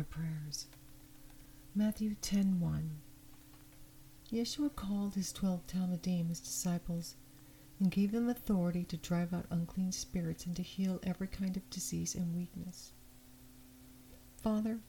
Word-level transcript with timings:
our 0.00 0.04
prayers. 0.04 0.66
Matthew 1.74 2.14
10:1 2.22 3.02
Yeshua 4.32 4.74
called 4.74 5.14
his 5.14 5.30
12 5.30 5.66
Talmidim, 5.66 6.30
his 6.30 6.40
disciples, 6.40 7.16
and 7.78 7.90
gave 7.90 8.10
them 8.10 8.26
authority 8.26 8.82
to 8.84 8.96
drive 8.96 9.34
out 9.34 9.44
unclean 9.50 9.92
spirits 9.92 10.46
and 10.46 10.56
to 10.56 10.62
heal 10.62 11.00
every 11.02 11.28
kind 11.28 11.54
of 11.54 11.68
disease 11.68 12.14
and 12.14 12.34
weakness. 12.34 12.92
Father, 14.38 14.80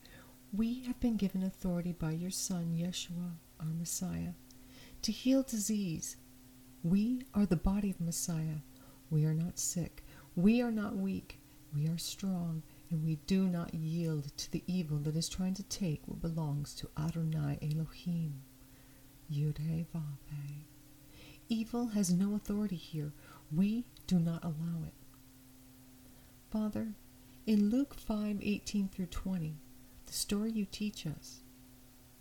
we 0.53 0.83
have 0.83 0.99
been 1.01 1.17
given 1.17 1.43
authority 1.43 1.91
by 1.91 2.11
your 2.11 2.31
Son, 2.31 2.73
Yeshua, 2.73 3.33
our 3.59 3.73
Messiah, 3.73 4.31
to 5.01 5.11
heal 5.11 5.43
disease. 5.43 6.15
We 6.83 7.25
are 7.33 7.45
the 7.45 7.57
body 7.57 7.89
of 7.89 7.99
Messiah. 7.99 8.59
We 9.09 9.25
are 9.25 9.33
not 9.33 9.59
sick. 9.59 10.05
We 10.37 10.61
are 10.61 10.71
not 10.71 10.95
weak. 10.95 11.37
We 11.75 11.89
are 11.89 11.97
strong, 11.97 12.63
and 12.91 13.05
we 13.05 13.15
do 13.25 13.47
not 13.47 13.73
yield 13.73 14.35
to 14.35 14.51
the 14.51 14.63
evil 14.67 14.97
that 14.99 15.15
is 15.15 15.29
trying 15.29 15.53
to 15.53 15.63
take 15.63 16.01
what 16.05 16.21
belongs 16.21 16.73
to 16.75 16.89
Adonai 16.97 17.57
Elohim. 17.61 18.43
Yud 19.31 19.55
Vav 19.93 20.17
Evil 21.47 21.87
has 21.87 22.11
no 22.11 22.35
authority 22.35 22.75
here. 22.75 23.13
We 23.49 23.85
do 24.07 24.19
not 24.19 24.43
allow 24.43 24.83
it. 24.85 24.93
Father, 26.49 26.95
in 27.47 27.69
Luke 27.69 27.95
5:18 27.95 28.89
through 28.89 29.05
20, 29.07 29.55
the 30.05 30.13
story 30.13 30.51
you 30.51 30.65
teach 30.65 31.07
us, 31.07 31.43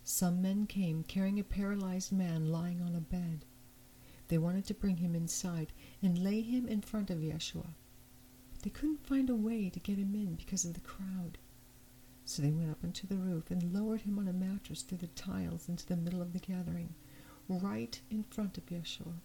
some 0.05 0.41
men 0.41 0.67
came 0.67 1.03
carrying 1.03 1.39
a 1.39 1.43
paralyzed 1.43 2.13
man 2.13 2.49
lying 2.49 2.81
on 2.81 2.95
a 2.95 3.01
bed. 3.01 3.45
They 4.29 4.37
wanted 4.37 4.65
to 4.67 4.73
bring 4.73 4.97
him 4.97 5.15
inside 5.15 5.73
and 6.01 6.23
lay 6.23 6.41
him 6.41 6.65
in 6.65 6.81
front 6.81 7.09
of 7.09 7.19
Yeshua. 7.19 7.73
They 8.61 8.69
couldn't 8.69 9.05
find 9.05 9.29
a 9.29 9.35
way 9.35 9.69
to 9.69 9.79
get 9.79 9.97
him 9.97 10.13
in 10.13 10.35
because 10.35 10.65
of 10.65 10.73
the 10.73 10.79
crowd. 10.81 11.37
So 12.25 12.41
they 12.41 12.51
went 12.51 12.69
up 12.71 12.83
onto 12.83 13.07
the 13.07 13.17
roof 13.17 13.49
and 13.49 13.73
lowered 13.73 14.01
him 14.01 14.19
on 14.19 14.27
a 14.27 14.33
mattress 14.33 14.83
through 14.83 14.99
the 14.99 15.07
tiles 15.07 15.67
into 15.67 15.85
the 15.85 15.97
middle 15.97 16.21
of 16.21 16.33
the 16.33 16.39
gathering, 16.39 16.93
right 17.49 17.99
in 18.09 18.23
front 18.23 18.57
of 18.57 18.65
Yeshua. 18.67 19.15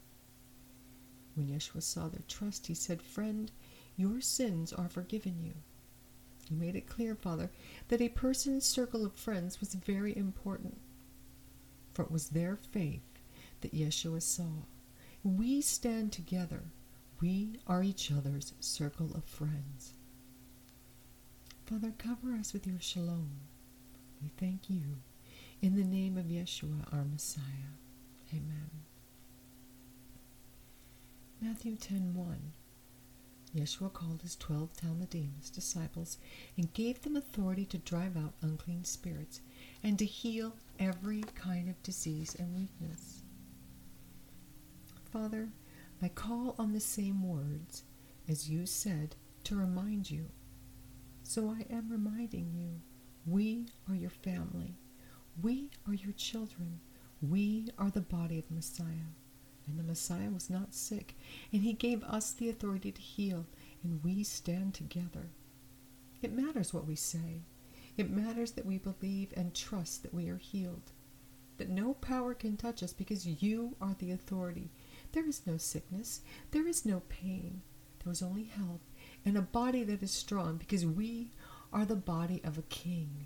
When 1.34 1.48
Yeshua 1.48 1.82
saw 1.82 2.08
their 2.08 2.22
trust, 2.26 2.66
he 2.66 2.74
said, 2.74 3.02
Friend, 3.02 3.50
your 3.96 4.20
sins 4.20 4.72
are 4.72 4.88
forgiven 4.88 5.40
you. 5.42 5.52
He 6.48 6.54
made 6.54 6.76
it 6.76 6.86
clear, 6.86 7.14
Father, 7.14 7.50
that 7.88 8.00
a 8.00 8.08
person's 8.08 8.64
circle 8.64 9.04
of 9.04 9.14
friends 9.14 9.60
was 9.60 9.74
very 9.74 10.16
important, 10.16 10.78
for 11.92 12.02
it 12.04 12.10
was 12.10 12.30
their 12.30 12.56
faith 12.56 13.02
that 13.60 13.74
Yeshua 13.74 14.22
saw. 14.22 14.64
We 15.22 15.60
stand 15.60 16.12
together. 16.12 16.62
We 17.20 17.58
are 17.66 17.82
each 17.82 18.12
other's 18.12 18.52
circle 18.60 19.12
of 19.14 19.24
friends. 19.24 19.94
Father, 21.64 21.92
cover 21.96 22.34
us 22.34 22.52
with 22.52 22.66
your 22.66 22.80
shalom. 22.80 23.40
We 24.22 24.28
thank 24.36 24.68
you. 24.68 24.98
In 25.62 25.76
the 25.76 25.84
name 25.84 26.18
of 26.18 26.26
Yeshua, 26.26 26.92
our 26.92 27.04
Messiah. 27.04 27.72
Amen. 28.32 28.70
Matthew 31.40 31.76
10:1 31.76 32.52
Yeshua 33.54 33.92
called 33.92 34.20
his 34.22 34.36
twelve 34.36 34.72
Talmidim, 34.74 35.36
his 35.40 35.48
disciples, 35.50 36.18
and 36.56 36.72
gave 36.74 37.00
them 37.00 37.16
authority 37.16 37.64
to 37.66 37.78
drive 37.78 38.16
out 38.16 38.34
unclean 38.42 38.84
spirits 38.84 39.40
and 39.82 39.98
to 39.98 40.04
heal 40.04 40.54
every 40.78 41.22
kind 41.22 41.68
of 41.70 41.82
disease 41.82 42.34
and 42.34 42.54
weakness. 42.54 43.22
Father, 45.10 45.48
I 46.02 46.08
call 46.08 46.54
on 46.58 46.72
the 46.72 46.80
same 46.80 47.26
words 47.26 47.84
as 48.28 48.50
you 48.50 48.66
said 48.66 49.16
to 49.44 49.56
remind 49.56 50.10
you. 50.10 50.26
So 51.22 51.50
I 51.50 51.66
am 51.72 51.90
reminding 51.90 52.52
you 52.54 52.80
we 53.26 53.66
are 53.88 53.94
your 53.94 54.10
family. 54.10 54.76
We 55.42 55.70
are 55.86 55.94
your 55.94 56.12
children. 56.12 56.80
We 57.20 57.68
are 57.78 57.90
the 57.90 58.00
body 58.00 58.38
of 58.38 58.50
Messiah. 58.50 59.12
And 59.66 59.78
the 59.78 59.84
Messiah 59.84 60.30
was 60.30 60.48
not 60.48 60.74
sick, 60.74 61.16
and 61.52 61.62
he 61.62 61.72
gave 61.72 62.04
us 62.04 62.32
the 62.32 62.48
authority 62.48 62.92
to 62.92 63.00
heal, 63.00 63.46
and 63.82 64.04
we 64.04 64.22
stand 64.22 64.74
together. 64.74 65.30
It 66.22 66.32
matters 66.32 66.72
what 66.72 66.86
we 66.86 66.94
say. 66.94 67.42
It 67.96 68.10
matters 68.10 68.52
that 68.52 68.66
we 68.66 68.78
believe 68.78 69.32
and 69.36 69.54
trust 69.54 70.02
that 70.02 70.14
we 70.14 70.28
are 70.28 70.36
healed, 70.36 70.92
that 71.58 71.68
no 71.68 71.94
power 71.94 72.34
can 72.34 72.56
touch 72.56 72.82
us 72.82 72.92
because 72.92 73.26
you 73.26 73.74
are 73.80 73.96
the 73.98 74.12
authority. 74.12 74.70
There 75.16 75.26
is 75.26 75.46
no 75.46 75.56
sickness, 75.56 76.20
there 76.50 76.68
is 76.68 76.84
no 76.84 77.00
pain, 77.08 77.62
there 78.04 78.12
is 78.12 78.20
only 78.20 78.44
health, 78.44 78.82
and 79.24 79.38
a 79.38 79.40
body 79.40 79.82
that 79.82 80.02
is 80.02 80.10
strong 80.10 80.58
because 80.58 80.84
we 80.84 81.30
are 81.72 81.86
the 81.86 81.96
body 81.96 82.42
of 82.44 82.58
a 82.58 82.62
king. 82.62 83.24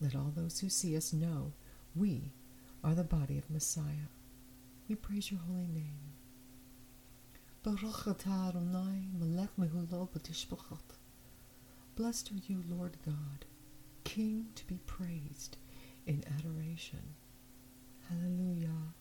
Let 0.00 0.16
all 0.16 0.32
those 0.34 0.60
who 0.60 0.70
see 0.70 0.96
us 0.96 1.12
know 1.12 1.52
we 1.94 2.32
are 2.82 2.94
the 2.94 3.04
body 3.04 3.36
of 3.36 3.50
Messiah. 3.50 4.08
We 4.88 4.94
praise 4.94 5.30
your 5.30 5.40
holy 5.40 5.68
name. 5.68 6.14
Blessed 11.96 12.32
are 12.32 12.50
you, 12.50 12.64
Lord 12.66 12.96
God, 13.04 13.44
King 14.04 14.46
to 14.54 14.64
be 14.64 14.78
praised 14.86 15.58
in 16.06 16.24
adoration. 16.38 17.14
Hallelujah. 18.08 18.94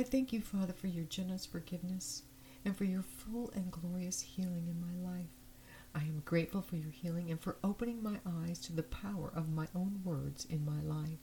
I 0.00 0.02
thank 0.02 0.32
you, 0.32 0.40
Father, 0.40 0.72
for 0.72 0.86
your 0.86 1.04
generous 1.04 1.44
forgiveness 1.44 2.22
and 2.64 2.74
for 2.74 2.84
your 2.84 3.02
full 3.02 3.50
and 3.54 3.70
glorious 3.70 4.18
healing 4.22 4.66
in 4.66 4.80
my 4.80 4.94
life. 5.10 5.28
I 5.94 5.98
am 5.98 6.22
grateful 6.24 6.62
for 6.62 6.76
your 6.76 6.90
healing 6.90 7.30
and 7.30 7.38
for 7.38 7.58
opening 7.62 8.02
my 8.02 8.18
eyes 8.26 8.60
to 8.60 8.72
the 8.72 8.82
power 8.82 9.30
of 9.34 9.52
my 9.52 9.68
own 9.74 10.00
words 10.02 10.46
in 10.46 10.64
my 10.64 10.80
life. 10.80 11.18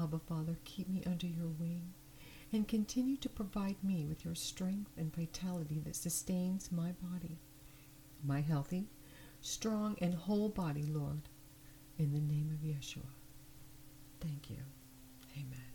Abba, 0.00 0.20
Father, 0.20 0.58
keep 0.62 0.88
me 0.88 1.02
under 1.04 1.26
your 1.26 1.48
wing 1.48 1.92
and 2.52 2.68
continue 2.68 3.16
to 3.16 3.28
provide 3.28 3.82
me 3.82 4.06
with 4.06 4.24
your 4.24 4.36
strength 4.36 4.92
and 4.96 5.12
vitality 5.12 5.80
that 5.84 5.96
sustains 5.96 6.70
my 6.70 6.92
body, 7.02 7.40
my 8.24 8.42
healthy, 8.42 8.86
strong, 9.40 9.96
and 10.00 10.14
whole 10.14 10.50
body, 10.50 10.84
Lord, 10.84 11.22
in 11.98 12.12
the 12.12 12.20
name 12.20 12.52
of 12.54 12.64
Yeshua. 12.64 13.10
Thank 14.20 14.50
you. 14.50 14.58
Amen. 15.36 15.69